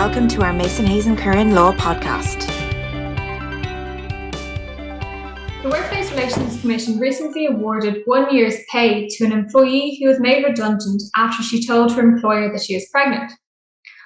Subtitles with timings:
[0.00, 2.46] welcome to our Mason Hayes and Curran Law podcast.
[5.62, 10.42] The Workplace Relations Commission recently awarded one year's pay to an employee who was made
[10.42, 13.30] redundant after she told her employer that she is pregnant.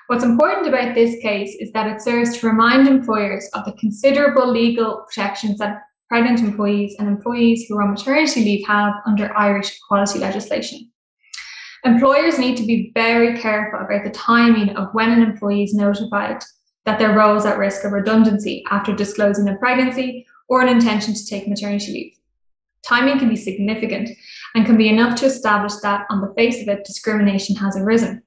[0.08, 4.50] What's important about this case is that it serves to remind employers of the considerable
[4.50, 9.78] legal protections that pregnant employees and employees who are on maternity leave have under Irish
[9.78, 10.90] equality legislation.
[11.84, 16.42] Employers need to be very careful about the timing of when an employee is notified
[16.86, 21.12] that their role is at risk of redundancy after disclosing a pregnancy or an intention
[21.12, 22.14] to take maternity leave.
[22.86, 24.08] Timing can be significant
[24.54, 28.22] and can be enough to establish that, on the face of it, discrimination has arisen.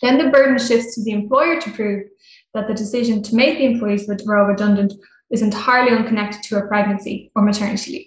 [0.00, 2.06] Then the burden shifts to the employer to prove
[2.54, 4.92] that the decision to make the employee's role redundant
[5.30, 8.06] is entirely unconnected to a pregnancy or maternity leave.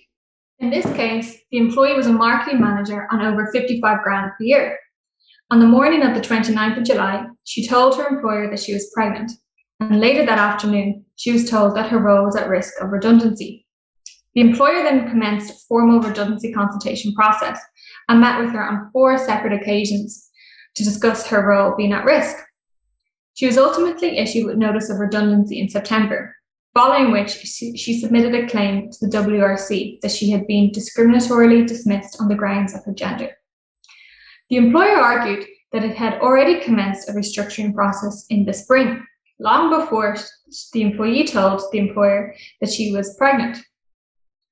[0.60, 4.80] In this case, the employee was a marketing manager on over 55 grand per year.
[5.52, 8.92] On the morning of the 29th of July, she told her employer that she was
[8.94, 9.32] pregnant,
[9.80, 13.66] and later that afternoon, she was told that her role was at risk of redundancy.
[14.36, 17.60] The employer then commenced a formal redundancy consultation process
[18.10, 20.30] and met with her on four separate occasions
[20.76, 22.36] to discuss her role being at risk.
[23.36, 26.36] She was ultimately issued with notice of redundancy in September,
[26.74, 32.20] following which she submitted a claim to the WRC that she had been discriminatorily dismissed
[32.20, 33.30] on the grounds of her gender.
[34.50, 39.06] The employer argued that it had already commenced a restructuring process in the spring,
[39.40, 40.16] long before
[40.74, 43.58] the employee told the employer that she was pregnant.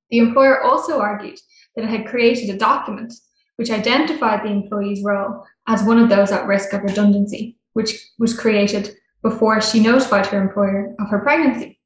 [0.09, 1.39] The employer also argued
[1.75, 3.13] that it had created a document
[3.56, 8.38] which identified the employee's role as one of those at risk of redundancy, which was
[8.38, 11.80] created before she notified her employer of her pregnancy.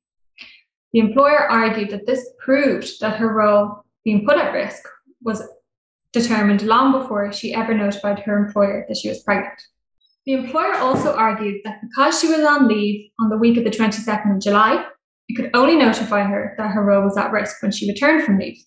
[0.95, 4.81] The employer argued that this proved that her role being put at risk
[5.21, 5.43] was
[6.13, 9.61] determined long before she ever notified her employer that she was pregnant.
[10.25, 13.71] The employer also argued that because she was on leave on the week of the
[13.71, 14.86] 22nd of July,
[15.27, 18.39] it could only notify her that her role was at risk when she returned from
[18.39, 18.58] leave,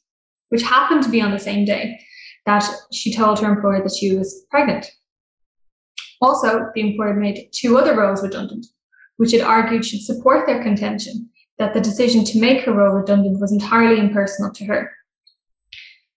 [0.50, 1.98] which happened to be on the same day
[2.44, 4.84] that she told her employer that she was pregnant.
[6.20, 8.66] Also, the employer made two other roles redundant,
[9.16, 13.40] which it argued should support their contention that the decision to make her role redundant
[13.40, 14.92] was entirely impersonal to her.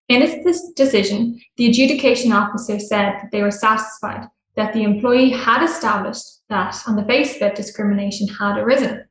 [0.09, 5.63] In its decision, the adjudication officer said that they were satisfied that the employee had
[5.63, 9.05] established that, on the face of it, discrimination had arisen.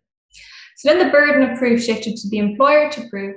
[0.76, 3.36] So then the burden of proof shifted to the employer to prove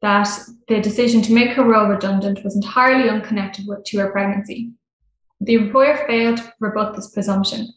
[0.00, 0.28] that
[0.68, 4.72] the decision to make her role redundant was entirely unconnected with, to her pregnancy.
[5.40, 7.68] The employer failed to rebut this presumption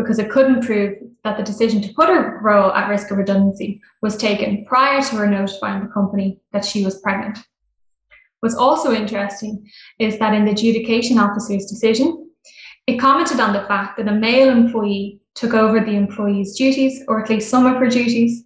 [0.00, 3.80] because it couldn't prove that the decision to put her role at risk of redundancy
[4.02, 7.38] was taken prior to her notifying the company that she was pregnant.
[8.40, 12.30] What's also interesting is that in the adjudication officer's decision,
[12.86, 17.22] it commented on the fact that a male employee took over the employee's duties, or
[17.22, 18.44] at least some of her duties,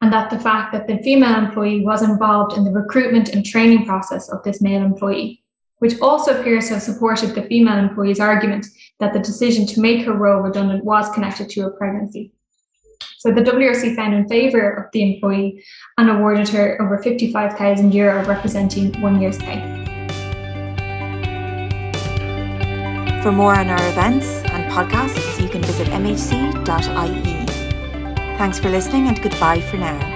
[0.00, 3.86] and that the fact that the female employee was involved in the recruitment and training
[3.86, 5.40] process of this male employee
[5.84, 8.64] which also appears to have supported the female employee's argument
[9.00, 12.32] that the decision to make her role redundant was connected to her pregnancy.
[13.18, 15.62] So the WRC found in favour of the employee
[15.98, 19.60] and awarded her over 55,000 euro, representing one year's pay.
[23.22, 27.46] For more on our events and podcasts, you can visit mhc.ie.
[28.38, 30.13] Thanks for listening and goodbye for now.